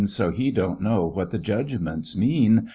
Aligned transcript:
So 0.07 0.31
he 0.31 0.49
don't 0.49 0.81
know 0.81 1.05
what 1.05 1.29
the 1.29 1.37
Judgments 1.37 2.15
m^an. 2.15 2.65